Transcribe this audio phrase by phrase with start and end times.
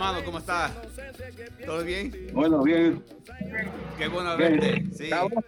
[0.00, 0.72] Hermano, ¿cómo estás?
[1.66, 2.10] ¿Todo bien?
[2.32, 3.04] Bueno, bien.
[3.98, 4.58] Qué bueno bien.
[4.58, 4.94] verte.
[4.94, 5.10] Sí.
[5.10, 5.44] Sabroso,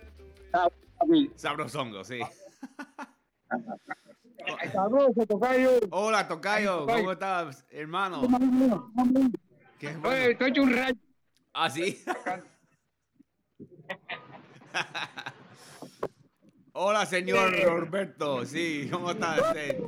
[0.52, 1.32] sabroso.
[1.36, 2.20] Sabrosongo, sí.
[4.74, 5.70] Sabroso, tocayo.
[5.90, 6.84] Hola, Tocayo.
[6.84, 8.20] ¿cómo estás, hermano?
[9.78, 10.16] Qué Oye, bueno.
[10.16, 10.96] estoy hecho un rayo.
[11.54, 12.04] ¿Ah, sí?
[16.74, 18.44] Hola, señor Roberto.
[18.44, 19.78] Sí, ¿cómo está usted?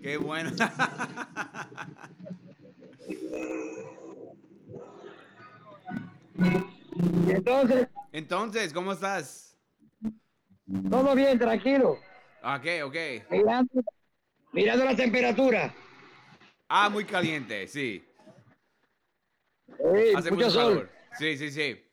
[0.00, 0.50] Qué bueno.
[7.28, 9.56] Entonces, Entonces, ¿cómo estás?
[10.90, 11.98] todo bien, tranquilo.
[12.42, 12.96] Ok, ok.
[13.30, 13.82] Mirando,
[14.52, 15.74] mirando la temperatura.
[16.68, 18.04] Ah, muy caliente, sí.
[20.14, 20.74] Hace mucho mucho sol.
[20.74, 20.90] calor.
[21.18, 21.84] Sí, sí, sí.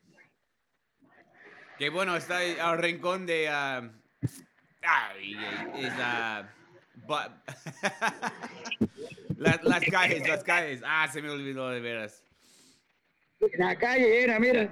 [1.77, 3.49] Qué bueno, está al rincón de...
[3.49, 3.89] ah,
[4.83, 5.33] ay,
[5.75, 5.93] es...
[7.07, 7.31] bu-
[9.37, 10.81] las, las calles, las calles.
[10.85, 12.23] Ah, se me olvidó de veras.
[13.57, 14.69] La calle era, mira.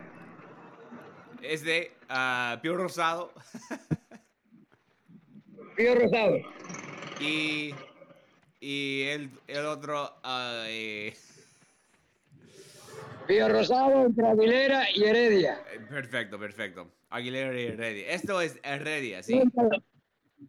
[1.42, 3.34] Es de ah, Pío Rosado
[5.76, 6.38] Pío Rosado.
[7.20, 7.74] y,
[8.60, 10.14] y el, el otro...
[10.68, 11.14] eh,
[13.28, 15.64] Pío Rosado, entre Aguilera y Heredia.
[15.90, 16.92] perfecto, perfecto.
[17.10, 18.08] Aguilera y Heredia.
[18.10, 19.42] Esto es Heredia, ¿sí?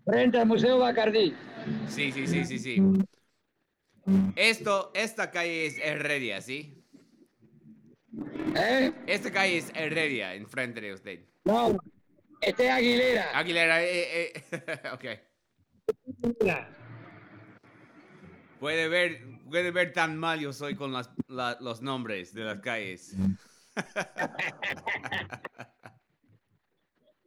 [0.04, 1.34] Frente al Museo Bacardí.
[1.88, 2.82] Sí, sí, sí, sí, sí.
[4.34, 6.79] Esto, esta calle es Heredia, ¿sí?
[8.56, 8.92] ¿Eh?
[9.06, 11.20] Esta calle es Heredia, enfrente de usted.
[11.44, 11.76] No,
[12.40, 13.38] este es Aguilera.
[13.38, 14.42] Aguilera, eh, eh,
[14.92, 15.04] ok.
[18.58, 22.60] Puede ver, puede ver tan mal yo soy con las, la- los nombres de las
[22.60, 23.14] calles.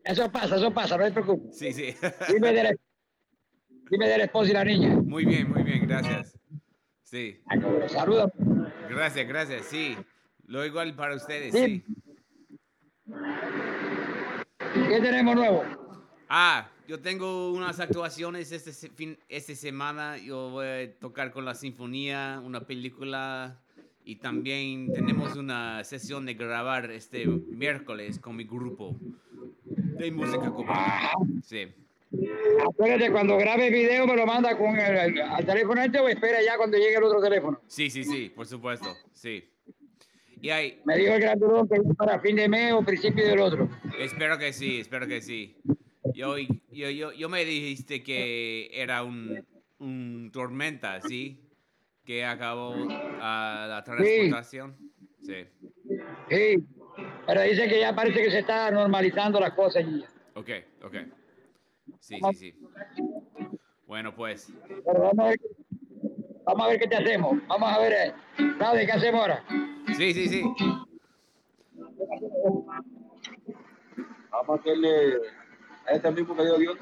[0.05, 1.57] Eso pasa, eso pasa, no te preocupes.
[1.57, 1.95] Sí, sí.
[2.27, 2.77] Dime de
[3.89, 4.89] dime de la esposa y la niña.
[4.97, 6.37] Muy bien, muy bien, gracias.
[7.03, 7.41] Sí,
[7.87, 8.29] Saluda.
[8.89, 9.95] gracias, gracias, sí.
[10.47, 11.83] Lo igual para ustedes, Sí.
[11.85, 13.13] sí.
[14.89, 15.63] ¿Qué tenemos nuevo?
[16.29, 20.17] Ah, yo tengo unas actuaciones este fin, esta semana.
[20.17, 23.59] Yo voy a tocar con la sinfonía, una película
[24.05, 28.95] y también tenemos una sesión de grabar este miércoles con mi grupo
[29.65, 31.11] de música cubana.
[31.43, 31.71] Sí.
[32.67, 36.57] Acuérdate, cuando grabe video me lo manda con el, al teléfono este o espera ya
[36.57, 37.59] cuando llegue el otro teléfono.
[37.67, 39.43] Sí, sí, sí, por supuesto, sí.
[40.43, 43.39] Y hay, Me dijo el grandulón que es para fin de mes o principio del
[43.39, 43.69] otro.
[43.97, 45.55] espero que sí, espero que sí.
[46.13, 49.41] Yo, yo, yo, yo me dijiste que era un,
[49.79, 51.39] un tormenta, ¿sí?
[52.03, 52.75] Que acabó
[53.21, 54.75] ah, la transportación.
[55.21, 55.45] Sí.
[56.29, 56.67] Sí,
[57.25, 60.03] pero dice que ya parece que se está normalizando las cosas allí.
[60.33, 60.49] Ok,
[60.83, 60.95] ok.
[62.01, 62.55] Sí, sí, sí.
[63.87, 64.51] Bueno, pues.
[64.67, 65.39] Pero vamos a ver,
[66.45, 67.37] vamos a ver qué te hacemos.
[67.47, 68.13] Vamos a ver, eh,
[68.59, 69.43] ¿sabes qué hacemos ahora?
[69.97, 70.43] Sí, sí, sí.
[74.31, 75.17] Vamos a hacerle
[75.87, 76.77] a este mismo que dio Dios.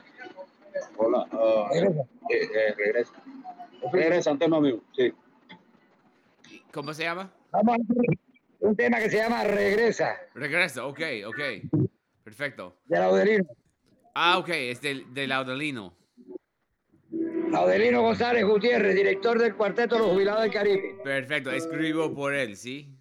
[0.98, 1.28] Hola.
[1.32, 2.02] ah, Regresa.
[2.30, 3.14] eh, eh, regresa.
[3.92, 4.82] Regresa, un tema mío.
[4.96, 5.14] Sí.
[6.74, 7.32] ¿Cómo se llama?
[7.52, 8.18] Vamos a hacer
[8.60, 11.40] un tema que se llama Regresa, Regreso, ok, ok.
[12.24, 12.78] Perfecto.
[12.86, 13.46] de Laudelino.
[14.14, 15.94] Ah, ok, es del, del Audalino.
[17.52, 20.96] Laudelino González Gutiérrez, director del Cuarteto de los Jubilados del Caribe.
[21.04, 22.98] Perfecto, escribo por él, ¿sí?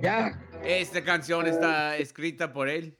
[0.00, 0.38] ¿Ya?
[0.62, 2.94] Esta canción está escrita por él.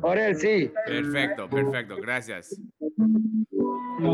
[0.00, 0.70] Por él, sí.
[0.86, 2.60] Perfecto, perfecto, gracias.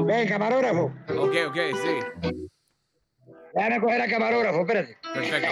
[0.07, 0.93] Ven, camarógrafo.
[1.19, 2.33] Ok, ok, sí.
[3.55, 4.97] Déjame coger al camarógrafo, espérate.
[5.13, 5.49] Perfecto.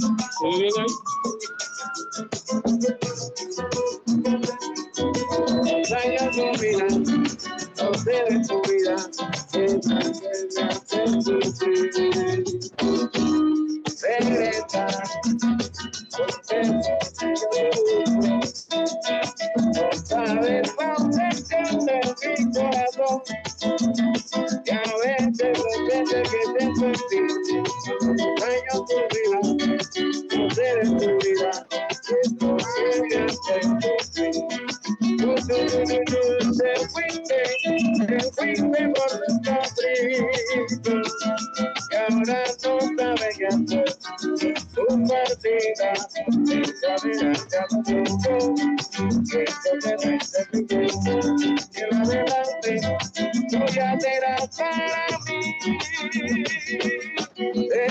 [0.00, 0.86] ¿Todo bien ahí?
[5.78, 7.04] Los años dominan,
[7.76, 8.96] no deben su vida.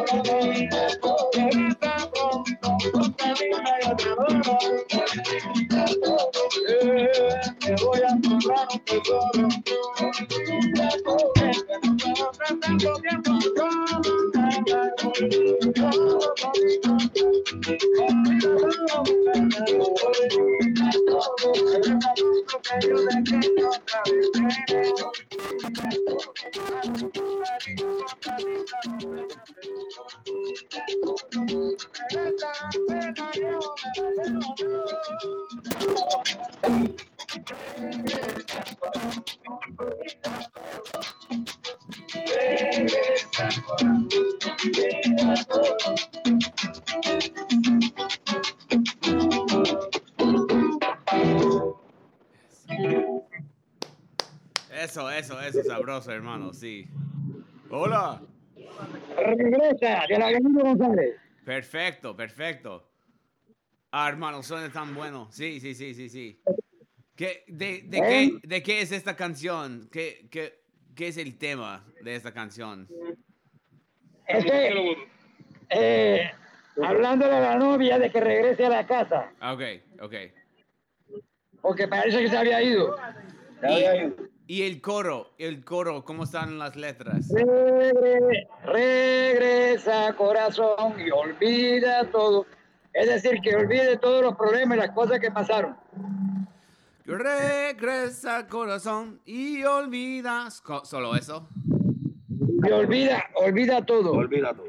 [0.06, 0.45] Te
[56.02, 56.88] sabroso, hermano, sí.
[57.70, 58.22] Hola.
[59.18, 61.16] Regresa de la Avenida González.
[61.46, 62.90] Perfecto, perfecto.
[63.92, 65.28] Ah, hermano, suena tan bueno.
[65.32, 66.42] Sí, sí, sí, sí, sí.
[67.16, 69.88] ¿Qué, de, de, qué, ¿De qué es esta canción?
[69.92, 70.60] ¿Qué, qué,
[70.96, 72.88] ¿Qué es el tema de esta canción?
[74.28, 74.74] Este,
[75.70, 76.32] eh,
[76.84, 79.62] hablando de la novia de que regrese a la casa, Ah, Ok,
[80.02, 80.14] ok.
[81.62, 82.96] porque parece que se había ido.
[84.48, 87.30] Y el coro, el coro, ¿cómo están las letras?
[87.32, 92.46] Regre- regresa corazón y olvida todo.
[92.94, 95.76] Es decir, que olvide todos los problemas y las cosas que pasaron.
[97.06, 100.62] Regresa corazón y olvidas.
[100.62, 101.50] Co- ¿Solo eso?
[102.64, 104.12] Y olvida, olvida todo.
[104.14, 104.68] Olvida todo.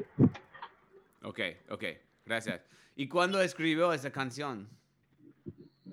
[1.23, 1.83] Ok, ok,
[2.25, 2.61] gracias.
[2.95, 4.67] ¿Y cuándo escribió esa canción?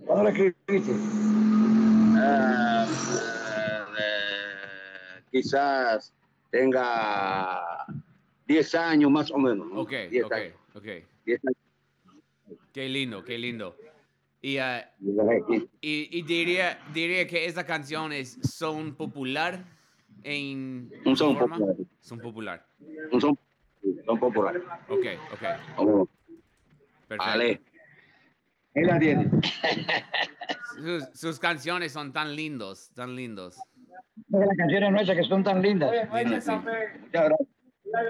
[0.07, 0.93] ¿Cuándo lo escribiste?
[2.17, 2.87] Ah,
[3.99, 6.13] eh, quizás
[6.51, 7.61] tenga
[8.47, 9.67] 10 años más o menos.
[9.69, 9.81] ¿no?
[9.81, 10.85] Ok, 10 ok, años, ok.
[11.25, 12.59] 10 años.
[12.73, 13.77] Qué lindo, qué lindo.
[14.43, 14.93] Y, ah,
[15.81, 19.65] Y- y, diría, diría que esa canción es son popular
[20.23, 21.57] en Un son forma?
[21.59, 21.77] popular.
[22.01, 22.67] Son popular.
[23.13, 23.39] No son,
[24.05, 24.63] son populares.
[24.89, 26.09] Ok, ok,
[27.09, 27.17] perfecto.
[27.17, 27.61] Vale.
[28.75, 29.31] Él la tiene.
[30.77, 33.57] Sus, sus canciones son tan lindos, tan lindos.
[34.29, 35.91] Las canciones nuestras que son tan lindas.
[35.91, 35.99] Sí.
[36.25, 36.47] Muchas
[37.11, 37.39] gracias.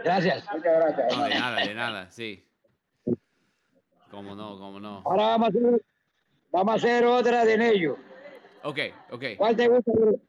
[0.05, 0.45] Gracias.
[0.53, 1.17] Muchas gracias.
[1.17, 2.47] No, de nada, de nada, sí.
[4.11, 5.03] Cómo no, cómo no.
[5.05, 5.83] Ahora vamos a hacer,
[6.53, 7.97] vamos a hacer otra de Nello.
[8.63, 8.79] Ok,
[9.11, 9.25] ok.
[9.37, 9.93] ¿Cuál te gusta?
[9.93, 10.21] de-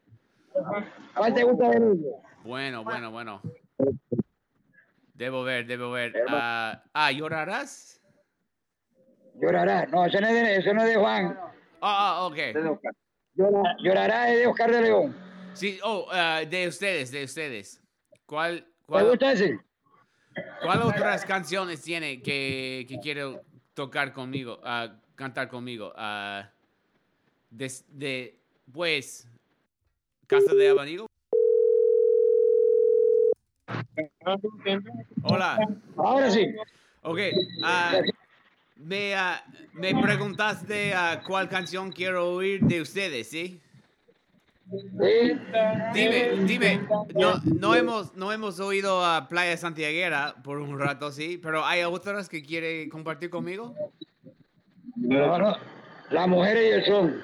[1.15, 2.09] ¿Cuál te gusta de Nello?
[2.43, 3.41] Bueno, bueno, bueno.
[5.13, 6.13] Debo ver, debo ver.
[6.27, 8.01] Ah, ah, ¿llorarás?
[9.39, 9.85] Llorará.
[9.87, 11.37] No, ese no es de, ese no es de Juan.
[11.81, 12.37] Ah, ah, ok.
[13.35, 15.15] Llora- llorará es de Oscar de León.
[15.55, 17.81] Sí, oh, ah, de ustedes, de ustedes.
[18.25, 19.17] ¿Cuál, ¿Te cuál?
[19.21, 19.57] ese?
[20.61, 23.41] ¿Cuál otras canciones tiene que, que quiero
[23.73, 25.93] tocar conmigo, ah, cantar conmigo?
[25.95, 26.51] Ah,
[27.49, 28.39] de, de,
[28.71, 29.29] pues,
[30.27, 31.07] Casa de Abanigo.
[35.23, 35.57] Hola.
[35.95, 36.47] Ahora sí.
[37.03, 37.19] Ok.
[38.75, 39.13] me,
[39.73, 40.93] me preguntaste
[41.25, 43.61] cuál canción quiero oír de ustedes, ¿sí?
[45.93, 51.39] Dime, dime, no, no, hemos, no hemos oído a Playa Santiaguera por un rato, sí,
[51.41, 53.75] pero ¿hay otras que quiere compartir conmigo?
[54.95, 55.55] No, no.
[56.09, 57.21] Las mujeres y el son.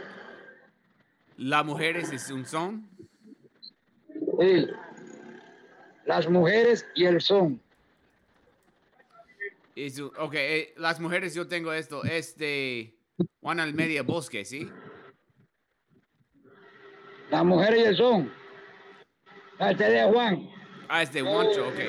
[1.37, 2.87] Las mujeres es un son.
[4.39, 4.67] Sí.
[6.05, 7.59] Las mujeres y el son.
[10.19, 12.93] Ok, eh, las mujeres yo tengo esto, es de
[13.41, 14.69] Juan Almedia Bosque, ¿sí?
[17.31, 18.31] Las mujeres y el son.
[19.59, 20.47] Este de Juan.
[20.89, 21.79] Ah, es de Juancho, ok.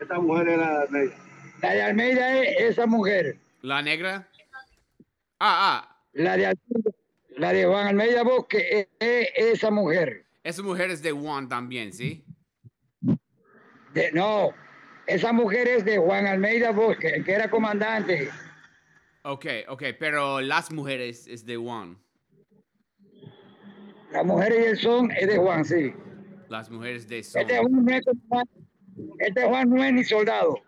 [0.00, 1.16] Esta mujer era negra.
[1.60, 3.38] La de Almeida es esa mujer.
[3.62, 4.28] ¿La negra?
[5.40, 6.56] Ah, ah, La de,
[7.36, 10.24] la de Juan Almeida Bosque es, es esa mujer.
[10.42, 12.24] esa mujer es de Juan también, ¿sí?
[13.92, 14.52] De- no,
[15.06, 18.30] esa mujer es de Juan Almeida Bosque, el que era comandante.
[19.22, 21.98] Ok, ok, pero las mujeres es de Juan.
[24.12, 25.92] Las mujeres y el son es de Juan, sí.
[26.48, 27.42] Las mujeres de son.
[27.42, 28.02] Este Juan no es,
[29.18, 30.60] este Juan no es ni soldado.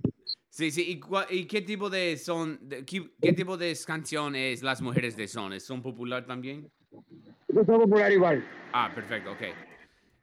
[0.49, 4.35] Sí, sí, ¿y, cua- y qué tipo de son, de- qué, qué tipo de canción
[4.35, 5.59] es Las Mujeres de Son?
[5.61, 6.71] ¿Son popular también?
[7.49, 8.43] Es popular igual.
[8.73, 9.43] Ah, perfecto, ok.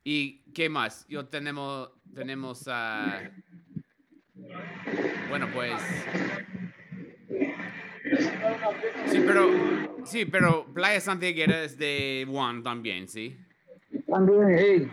[0.03, 1.05] ¿Y qué más?
[1.07, 3.22] Yo tenemos, tenemos, ah,
[5.29, 5.79] bueno, pues...
[9.08, 9.50] Sí, pero,
[10.06, 13.38] sí, pero Playa Santiaguera es de Juan también, ¿sí?
[14.08, 14.92] También, sí.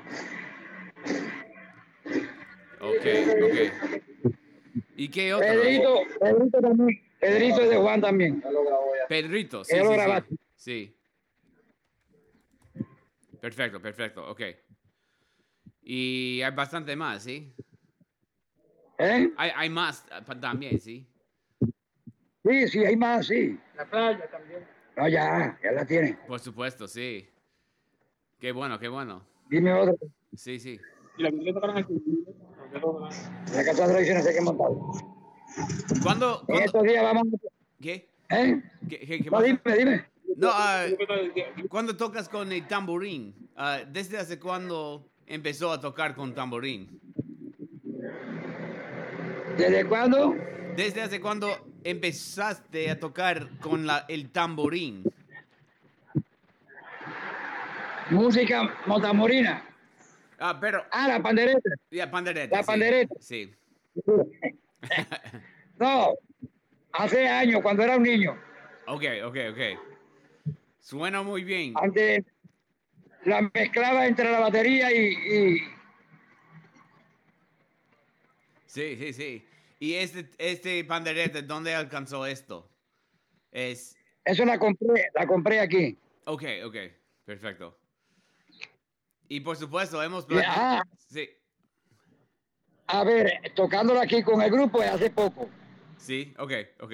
[2.81, 3.07] Ok,
[3.43, 4.35] ok.
[4.97, 5.47] ¿Y qué otro?
[5.47, 7.03] Pedrito, Pedrito también.
[7.19, 8.43] Pedrito es de Juan también.
[9.09, 10.37] Pedrito, sí, sí, sí.
[10.57, 10.97] Sí.
[13.41, 14.43] Perfecto, perfecto, ok.
[15.83, 17.55] Y hay bastante más, ¿sí?
[18.99, 19.33] ¿Eh?
[19.37, 21.09] Hay, hay más ah, también, ¿sí?
[22.45, 23.59] Sí, sí, hay más, sí.
[23.77, 24.65] La playa también.
[24.97, 26.19] No, ya, ya la tiene.
[26.27, 27.29] Por supuesto, sí.
[28.39, 29.23] Qué bueno, qué bueno.
[29.49, 29.95] Dime otra.
[30.35, 30.81] Sí, sí.
[31.19, 31.31] La
[33.65, 34.69] casa de tradiciones hay que montar.
[36.03, 36.41] ¿Cuándo?
[36.41, 37.27] En cuándo- estos días vamos.
[37.81, 38.09] ¿Qué?
[38.31, 38.63] ¿Eh?
[38.89, 39.45] ¿Qué, qué- qué No, pasa?
[39.45, 40.05] dime, dime.
[40.37, 40.87] No, ah,
[41.69, 43.35] ¿cuándo tocas con el tamborín?
[43.57, 47.01] Ah, ¿Desde hace cuándo empezó a tocar con tamborín?
[49.59, 50.35] ¿Desde cuándo?
[50.77, 51.49] ¿Desde hace cuándo
[51.85, 55.05] empezaste a tocar con la, el tamborín?
[58.11, 59.65] Música motamorina.
[60.39, 60.85] Ah, pero...
[60.91, 61.71] Ah, la pandereta.
[61.91, 62.57] Ya, pandereta.
[62.57, 62.67] La sí.
[62.67, 63.15] pandereta.
[63.21, 63.55] Sí.
[65.79, 66.13] No,
[66.93, 68.37] hace años, cuando era un niño.
[68.87, 69.59] ok, ok, ok.
[70.79, 71.73] Suena muy bien.
[71.75, 72.23] Antes
[73.25, 75.61] la mezclaba entre la batería y, y
[78.67, 79.45] Sí, sí, sí.
[79.81, 82.71] ¿Y este, este pandereta, dónde alcanzó esto?
[83.51, 83.97] Es...
[84.25, 85.99] eso la compré, la compré aquí.
[86.27, 86.77] Ok, ok.
[87.25, 87.77] Perfecto.
[89.27, 90.27] Y por supuesto, hemos...
[90.31, 91.29] Y, ah, Sí,
[92.93, 95.49] a ver, tocándola aquí con el grupo hace poco,
[95.97, 96.93] sí, ok, ok.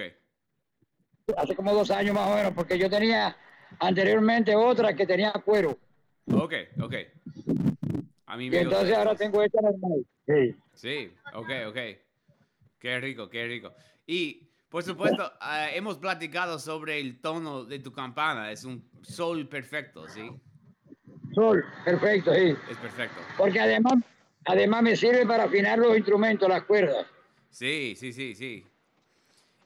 [1.39, 3.35] hace como dos años más o menos, porque yo tenía
[3.79, 5.79] anteriormente otra que tenía cuero.
[6.31, 6.53] Ok,
[6.83, 6.95] ok.
[8.27, 10.07] A mí Y me gusta entonces ahora tengo esta normal.
[10.27, 10.55] Sí.
[10.75, 11.79] Sí, ok, ok.
[12.79, 13.75] Qué rico, qué rico.
[14.07, 18.51] Y, por supuesto, ah, hemos platicado sobre el tono de tu campana.
[18.51, 20.31] Es un sol perfecto, ¿sí?
[21.35, 22.55] Sol, perfecto, sí.
[22.71, 23.21] Es perfecto.
[23.37, 23.95] Porque además,
[24.45, 27.07] además me sirve para afinar los instrumentos, las cuerdas.
[27.51, 28.67] Sí, sí, sí, sí.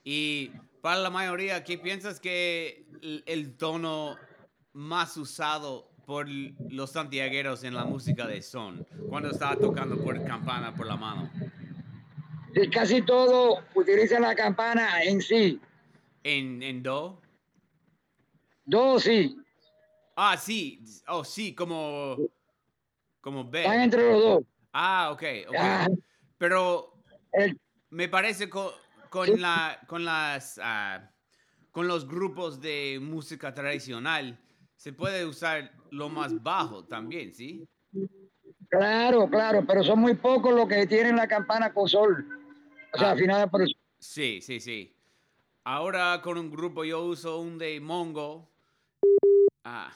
[0.05, 4.17] Y para la mayoría, ¿qué piensas que el, el tono
[4.73, 8.87] más usado por los santiagueros en la música de son?
[9.09, 11.31] Cuando estaba tocando por campana por la mano.
[12.55, 15.61] Sí, casi todo utiliza la campana en sí.
[16.23, 17.21] ¿En, en do?
[18.65, 19.37] Dos sí,
[20.17, 20.83] Ah, sí.
[21.09, 22.17] Oh, sí, como...
[23.23, 23.83] Como están B.
[23.85, 24.45] entre los dos.
[24.73, 25.57] Ah, ok, ok.
[25.59, 25.87] Ah,
[26.37, 26.93] Pero
[27.33, 27.59] el-
[27.91, 28.75] me parece co-
[29.09, 29.37] con, Sí.
[29.39, 30.61] la, con las...
[30.63, 31.11] ah,
[31.71, 34.39] con los grupos de música tradicional,
[34.77, 37.65] se puede usar lo más bajo también, ¿sí?
[38.69, 42.40] claro, claro, pero son muy pocos los que tienen la campana con sol.
[42.93, 43.47] O sea, Ah.
[43.51, 43.77] por el.
[43.99, 44.95] Sí, sí, sí.
[45.65, 48.49] Ahora con un grupo yo uso un de Mongo.
[49.65, 49.93] Ah,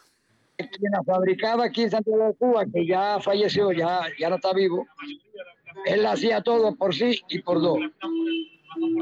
[0.56, 4.52] quien la fabricaba aquí en Santiago de Cuba, que ya falleció, ya, ya no está
[4.52, 4.86] vivo,
[5.86, 7.78] él hacía todo por sí y por dos.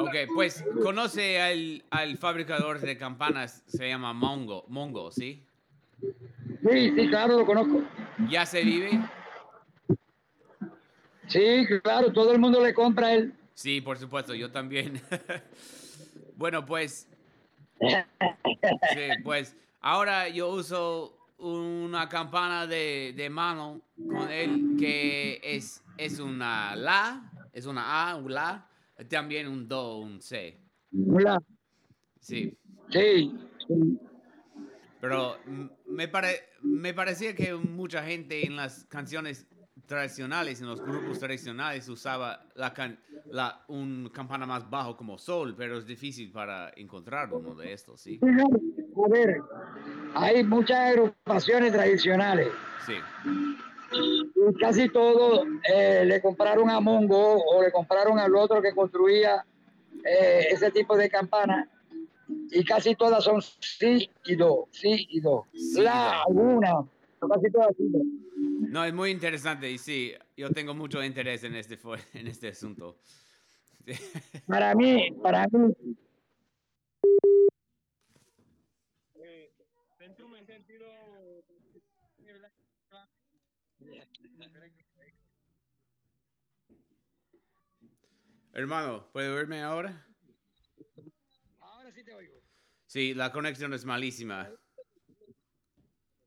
[0.00, 5.44] Ok, pues conoce al, al fabricador de campanas, se llama Mongo, Mongo, ¿sí?
[6.00, 7.82] Sí, sí, claro, lo conozco.
[8.30, 9.00] ¿Ya se vive?
[11.26, 13.34] Sí, claro, todo el mundo le compra a él.
[13.54, 15.00] Sí, por supuesto, yo también.
[16.36, 17.08] bueno, pues,
[17.80, 26.18] sí, pues ahora yo uso una campana de, de mano con él que es, es
[26.20, 28.68] una La, es una A, un La,
[29.08, 30.58] también un Do, un C.
[31.08, 31.42] Hola.
[32.20, 32.56] Sí,
[32.92, 33.32] Sí,
[35.00, 35.38] pero
[35.86, 39.46] me, pare, me parecía que mucha gente en las canciones
[39.86, 42.98] tradicionales, en los grupos tradicionales, usaba la, can-
[43.30, 48.00] la, un campana más bajo como sol, pero es difícil para encontrar uno de estos,
[48.00, 48.20] ¿sí?
[48.22, 49.40] A ver,
[50.14, 52.48] hay muchas agrupaciones tradicionales
[52.86, 52.94] Sí,
[53.92, 59.44] y casi todos eh, le compraron a Mongo o le compraron al otro que construía
[60.04, 61.68] eh, ese tipo de campana
[62.50, 65.46] y casi todas son sí y do, sí y do.
[65.54, 66.84] Sí La, alguna,
[67.28, 67.48] casi
[68.72, 71.78] no, es muy interesante y sí, yo tengo mucho interés en este,
[72.14, 72.98] en este asunto.
[74.46, 75.74] Para mí, para mí,
[88.54, 90.06] Hermano, ¿puede verme ahora?
[91.58, 92.34] ahora sí te oigo.
[92.86, 94.52] Sí, la conexión es malísima, Sí,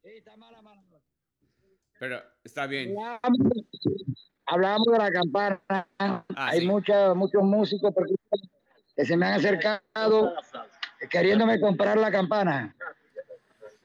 [0.05, 0.81] está mala, mala,
[1.99, 2.95] pero está bien.
[3.21, 3.51] Hablamos,
[4.45, 5.87] hablamos de la campana.
[6.35, 6.67] Hay sí.
[6.67, 7.93] mucha- muchos músicos
[8.95, 10.33] que se me han acercado
[11.09, 12.75] queriéndome comprar la campana.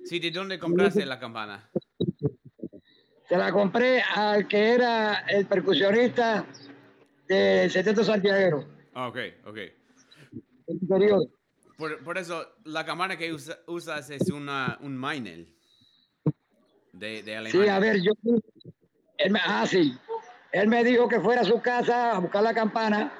[0.05, 1.69] Sí, ¿de dónde compraste la campana?
[3.29, 6.45] Se la compré al que era el percusionista
[7.29, 9.59] del 70 Santiago, Ah, Ok, ok.
[11.79, 15.55] Por, por eso, la campana que usa- usas es una, un Meinel
[16.93, 17.63] de, de Alemania.
[17.65, 18.13] Sí, a ver, yo.
[19.19, 19.97] Él me, ah, sí.
[20.53, 23.13] Él me dijo que fuera a su casa a buscar la campana.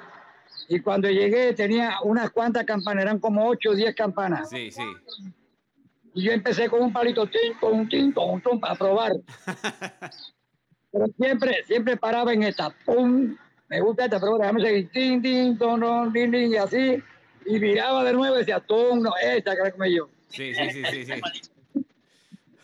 [0.67, 4.49] Y cuando llegué tenía unas cuantas campanas, eran como 8 o 10 campanas.
[4.49, 4.83] Sí, sí.
[6.13, 9.13] Y yo empecé con un palito, tin, con un tin, con un tum, para probar.
[10.91, 13.37] Pero siempre, siempre paraba en esta, pum,
[13.69, 17.01] me gusta esta, pero déjame seguir, tin, tin, ton, ton, tin, tin, y así.
[17.45, 20.09] Y miraba de nuevo y decía, tum, no, esta que la comí yo.
[20.27, 21.13] Sí, sí, sí, sí, sí.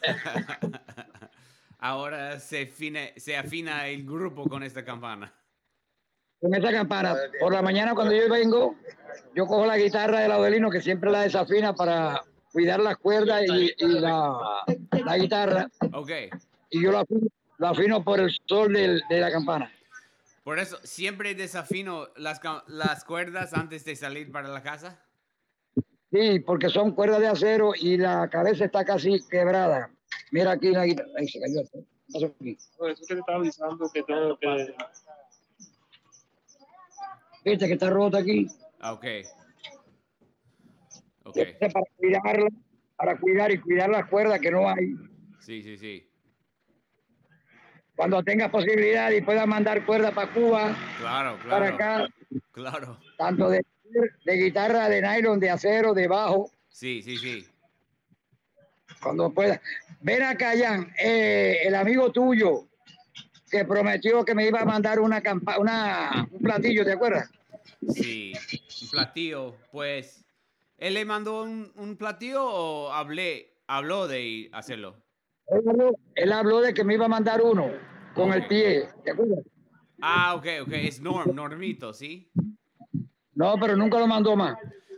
[1.79, 5.33] Ahora se, fine- se afina el grupo con esta campana.
[6.39, 7.15] Con esa campana.
[7.39, 8.75] Por la mañana cuando yo vengo,
[9.35, 13.71] yo cojo la guitarra del Adelino, que siempre la desafina para cuidar las cuerdas y,
[13.77, 14.63] y la,
[15.05, 15.67] la guitarra.
[15.93, 16.11] Ok.
[16.71, 17.27] Y yo la afino,
[17.59, 19.71] la afino por el sol del- de la campana.
[20.43, 24.99] Por eso, ¿siempre desafino las, las cuerdas antes de salir para la casa?
[26.11, 29.89] Sí, porque son cuerdas de acero y la cabeza está casi quebrada.
[30.32, 31.10] Mira aquí la guitarra.
[31.17, 31.62] Ahí se cayó.
[31.62, 32.56] Eso que
[33.13, 34.76] estaba avisando que tengo que...
[37.46, 38.48] Viste que está rota aquí.
[38.80, 39.06] Ah, Ok.
[41.24, 41.38] Ok.
[41.38, 42.48] Este Para cuidarla,
[42.96, 44.96] para cuidar y cuidar las cuerdas que no hay.
[45.39, 46.10] Sí, sí, sí.
[47.96, 52.06] Cuando tenga posibilidad y pueda mandar cuerdas para Cuba, Claro, para claro.
[52.06, 52.13] acá,
[52.52, 53.00] Claro.
[53.17, 53.65] tanto de,
[54.24, 57.46] de guitarra, de nylon, de acero, de bajo, Sí, sí, sí.
[59.01, 59.62] Cuando pueda.
[60.01, 62.67] Ven acá, Jan, eh, el amigo tuyo
[63.49, 67.29] que prometió que me iba a mandar una, campa una un platillo, ¿te acuerdas?
[67.89, 68.33] Sí.
[68.83, 70.23] Un platillo, pues.
[70.77, 74.95] ¿Él le mandó un, un platillo o hablé, habló de hacerlo?
[75.47, 77.71] Él habló, él habló de que me iba a mandar uno
[78.13, 79.39] con el pie, ¿te acuerdas?
[80.01, 80.71] Ah, ok, ok.
[80.73, 82.29] Es Norm, Normito, ¿sí?
[83.33, 84.57] No, pero nunca lo mandó más.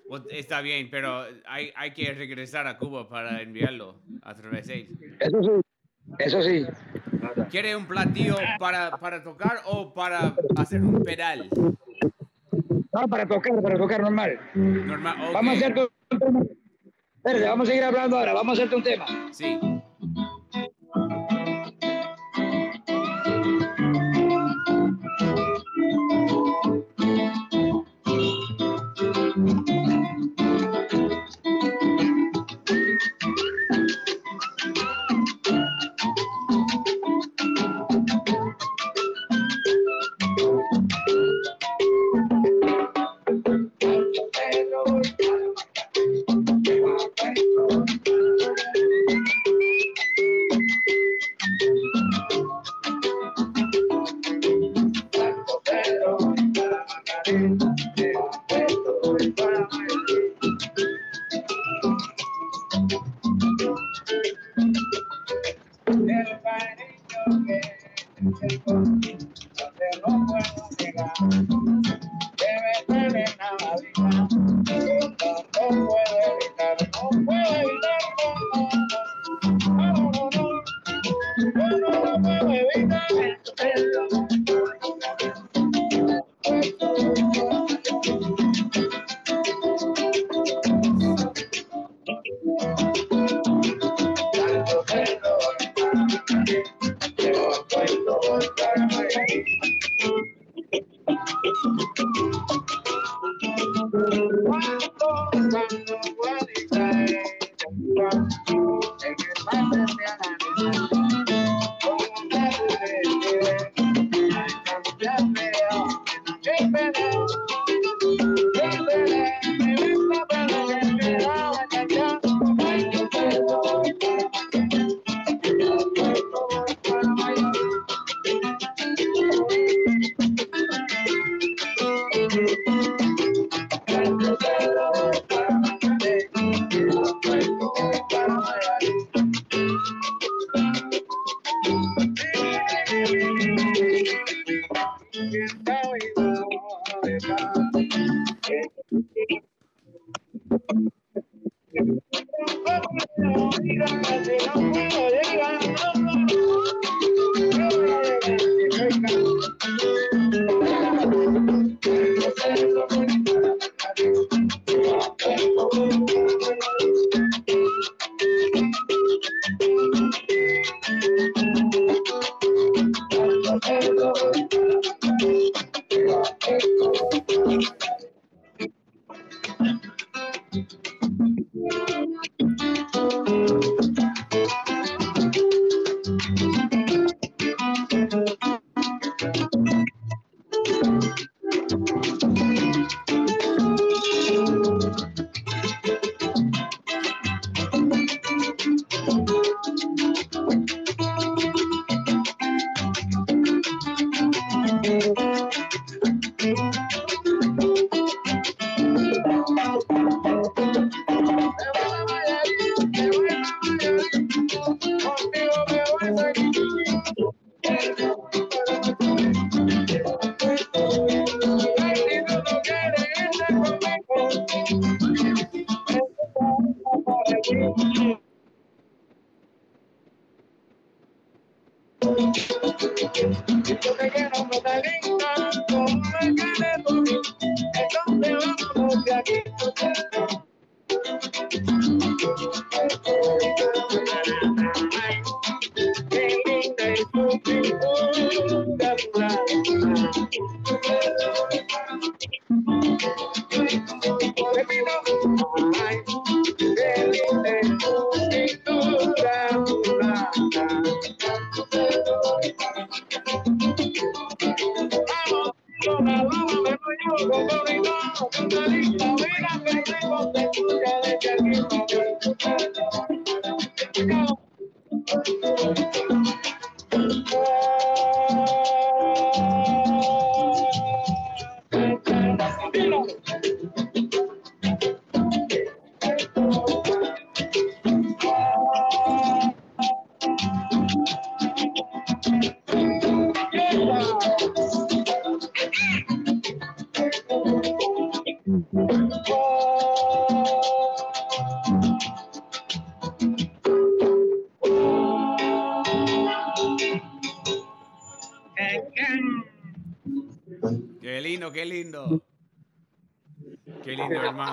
[0.09, 4.73] Pues, está bien, pero hay, hay que regresar a Cuba para enviarlo a través de
[4.73, 5.17] él.
[5.19, 5.51] Eso sí,
[6.17, 6.65] eso sí.
[7.51, 11.47] ¿Quiere un platillo para, para tocar o para hacer un pedal?
[12.91, 14.39] No, para tocar, para tocar normal.
[14.55, 15.15] Normal.
[15.31, 16.43] Vamos a hacerte un tema.
[17.47, 19.05] Vamos a seguir hablando ahora, vamos a hacerte un tema.
[19.31, 19.59] Sí.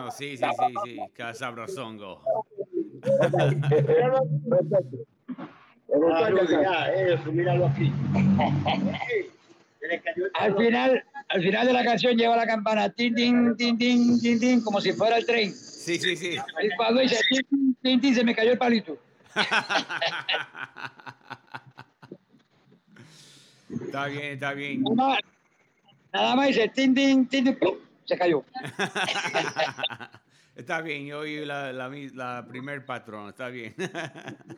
[0.08, 0.18] Hermano.
[0.18, 1.10] Sí, sí, sí, sí.
[1.14, 2.22] Qué sabrosongo.
[6.12, 7.92] Ah, Rudy, ya, eso, míralo aquí.
[10.34, 14.40] Al final, al final de la canción lleva la campana tin tin tin tin tin
[14.40, 15.52] tin como si fuera el tren.
[15.52, 16.36] Sí, sí, sí.
[16.62, 18.98] Y cuando dice tin tin tin, tin, se me cayó el palito.
[23.80, 24.82] Está bien, está bien.
[24.82, 25.20] Nada más,
[26.12, 27.76] nada más dice tin tin tin, tin, ¡pum!
[28.06, 28.44] Se cayó.
[30.56, 33.74] Está bien, yo oí la, la, la primer patrón, está bien.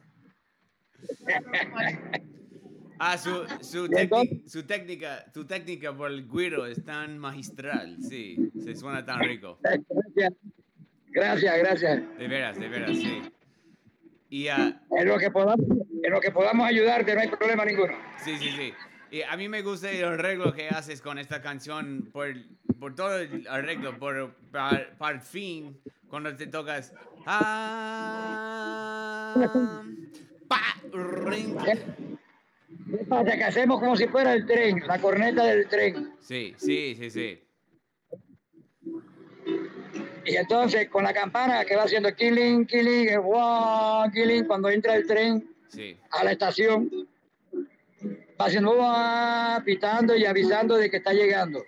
[3.00, 8.74] Ah, su, su, entonces- técnica, su técnica, por el guiro es tan magistral, sí, se
[8.74, 9.60] suena tan rico.
[9.62, 10.32] Gracias,
[11.12, 12.18] gracias, gracias.
[12.18, 13.22] De veras, de veras, sí.
[14.30, 15.64] Y ah, En lo que podamos,
[16.02, 17.94] en lo que podamos ayudarte no hay problema ninguno.
[18.24, 18.72] sí, sí, sí.
[19.10, 22.28] Y a mí me gusta el arreglo que haces con esta canción por,
[22.78, 26.92] por todo el arreglo, por, para el fin, cuando te tocas.
[27.26, 29.34] ah,
[30.46, 30.60] pa,
[30.92, 31.56] ring.
[32.90, 33.36] ¿Qué pasa?
[33.36, 36.12] Que hacemos como si fuera el tren, la corneta del tren.
[36.20, 37.42] Sí, sí, sí, sí.
[40.26, 45.06] Y entonces con la campana que va haciendo killing, killing, guau, killing, cuando entra el
[45.06, 47.08] tren Sí, a la estación,
[48.46, 51.64] haciendo guau, pitando y avisando de que está llegando.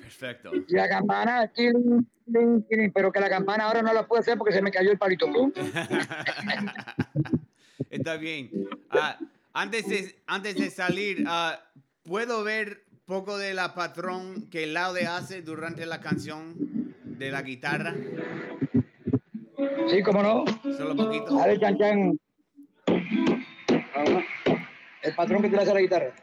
[0.00, 0.50] perfecto.
[0.54, 2.06] Y la campana, killing,
[2.68, 4.98] killing, pero que la campana ahora no la puedo hacer porque se me cayó el
[4.98, 5.26] palito.
[7.90, 8.50] Está bien.
[8.90, 9.18] Ah,
[9.52, 11.60] antes, de, antes de salir, ah,
[12.04, 16.54] ¿puedo ver poco de la patrón que Laude hace durante la canción
[17.04, 17.94] de la guitarra?
[19.88, 20.44] Sí, cómo no.
[20.76, 21.36] Solo poquito.
[21.36, 22.20] Dale, chan, chan.
[25.02, 26.14] El patrón que te le hace a la guitarra.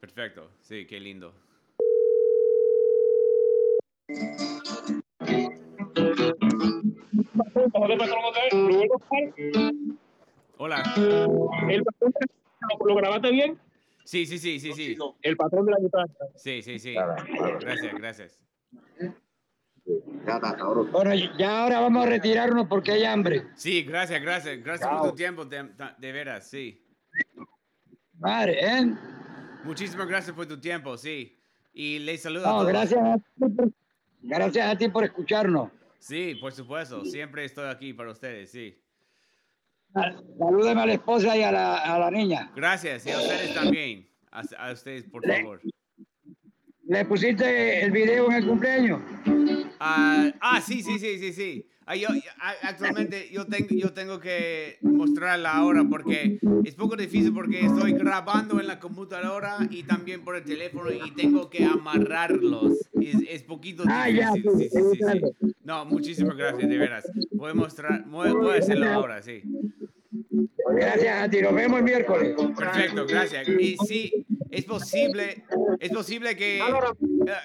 [0.00, 0.50] Perfecto.
[0.60, 1.32] Sí, qué lindo.
[10.58, 10.82] Hola.
[11.68, 12.12] ¿El patrón
[12.86, 13.58] lo- grabaste bien?
[14.04, 14.96] Sí, sí, sí, sí, sí.
[15.22, 16.08] El patrón de la guitarra.
[16.36, 16.94] Sí, sí, sí.
[17.60, 18.38] Gracias, gracias.
[20.92, 23.44] Bueno, ya ahora vamos a retirarnos porque hay hambre.
[23.56, 24.62] Sí, gracias, gracias.
[24.62, 26.84] Gracias por tu tiempo, de, de veras, sí.
[28.18, 28.94] Madre, ¿eh?
[29.64, 31.38] Muchísimas gracias por tu tiempo, sí.
[31.72, 32.68] Y les saludo a No, todos.
[32.68, 33.72] gracias a ti por,
[34.22, 35.70] gracias a ti por escucharnos.
[35.98, 37.04] Sí, por supuesto.
[37.04, 38.76] Siempre estoy aquí para ustedes, sí.
[39.92, 42.50] Salúdeme a la esposa y a la, a la niña.
[42.54, 43.06] Gracias.
[43.06, 44.08] Y a ustedes también.
[44.30, 45.60] A, a ustedes, por favor.
[46.86, 49.00] ¿Le pusiste el video en el cumpleaños?
[49.80, 51.66] Ah, ah, sí, sí, sí, sí, sí.
[51.86, 57.32] Ah, yo, a- actualmente yo tengo, yo tengo que mostrarla ahora porque es poco difícil
[57.32, 62.88] porque estoy grabando en la computadora y también por el teléfono y tengo que amarrarlos.
[63.00, 64.42] Es, es poquito Ah, difícil.
[64.44, 65.54] ya, sí, sí, sí, sí.
[65.70, 67.04] No, muchísimas gracias, de veras.
[67.30, 69.40] Voy a mostrar, voy, voy a hacerlo ahora, sí.
[70.72, 71.40] Gracias a ti.
[71.42, 72.34] Nos vemos el miércoles.
[72.56, 73.48] Perfecto, gracias.
[73.48, 75.44] Y sí, es posible,
[75.78, 76.62] es posible que eh,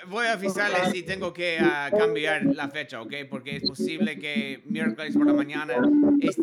[0.10, 3.14] voy a avisarles si tengo que ah, cambiar la fecha, ¿ok?
[3.30, 5.76] Porque es posible que miércoles por la mañana
[6.20, 6.42] es-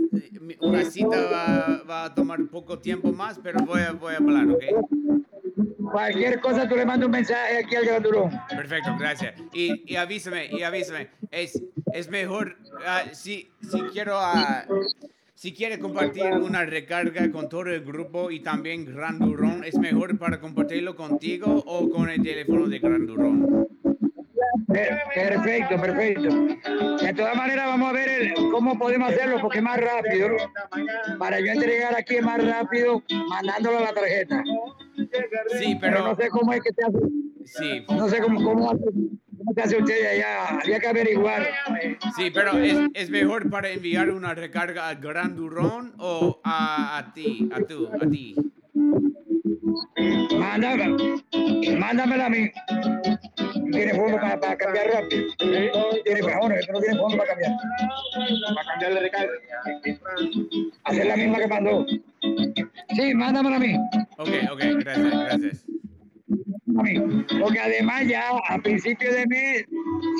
[0.61, 4.47] una cita va, va a tomar poco tiempo más, pero voy a, voy a hablar,
[4.51, 4.63] ¿ok?
[5.93, 8.31] Cualquier cosa, tú le mandas un mensaje aquí al grandurón.
[8.49, 9.35] Perfecto, gracias.
[9.53, 11.09] Y, y avísame, y avísame.
[11.31, 14.65] Es, es mejor, ah, si, si quiero, ah,
[15.35, 20.19] si quiere compartir una recarga con todo el grupo y también Gran Durón, ¿es mejor
[20.19, 23.69] para compartirlo contigo o con el teléfono de Gran Durón?
[24.69, 26.29] Per- Perfecto, perfecto.
[27.05, 30.29] De todas maneras, vamos a ver el- cómo podemos hacerlo porque es más rápido.
[30.31, 31.19] ¿no?
[31.19, 34.43] Para yo entregar aquí es más rápido mandándolo a la tarjeta.
[35.59, 36.99] Sí, Pero no pero sé cómo es que se hace.
[37.45, 40.59] sí, No sé cómo, cómo, hace, cómo se hace usted allá.
[40.61, 41.47] Había que averiguar.
[42.17, 47.13] sí, pero es, es mejor para enviar una recarga a Gran Durón o a, a
[47.13, 48.35] ti, a tú, a ti.
[50.39, 50.97] Mándame,
[51.79, 52.51] mándamela a mí.
[53.73, 55.25] Tiene fondo para, para cambiar rápido.
[55.39, 57.53] Tiene bueno, que no tiene fondo para cambiar.
[58.55, 59.33] Para cambiarle de recarga.
[60.85, 61.87] Hacer la misma que mandó.
[62.95, 63.77] Sí, mándamela a mí.
[64.19, 65.67] Ok, ok, gracias, gracias.
[66.79, 67.25] A mí.
[67.41, 69.67] Porque además ya a principio de mes,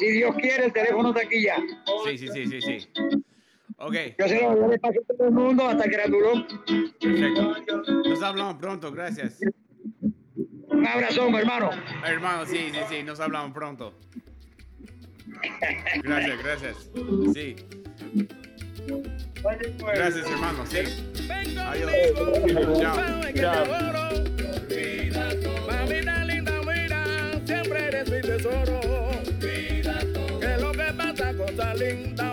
[0.01, 1.57] si Dios quiere, el teléfono está aquí ya.
[2.07, 2.89] Sí, sí, sí, sí, sí.
[3.79, 6.47] Ok, Yo se lo voy a pasar a todo el mundo hasta que la duró.
[7.01, 7.83] perfecto.
[8.09, 9.41] Nos hablamos pronto, gracias.
[10.73, 11.71] Un abrazón, hermano.
[12.05, 13.95] Hermano, sí, sí, sí, nos hablamos pronto.
[16.03, 16.91] Gracias, gracias.
[17.35, 17.57] Sí.
[19.95, 20.79] Gracias, hermano, sí.
[21.59, 21.93] Adiós.
[22.81, 23.67] Chao.
[25.67, 28.81] Mamita linda, mira, siempre eres mi tesoro.
[29.41, 32.32] Que lo que pasa, cosa linda,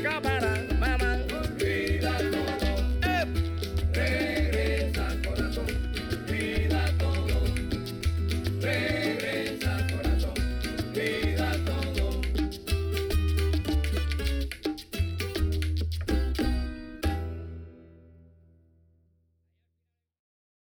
[0.00, 0.22] mamita.
[0.22, 0.31] Mira